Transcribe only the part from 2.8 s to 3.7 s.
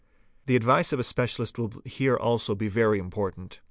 important.